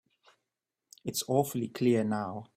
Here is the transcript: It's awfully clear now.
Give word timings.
It's 1.05 1.23
awfully 1.27 1.67
clear 1.67 2.03
now. 2.03 2.47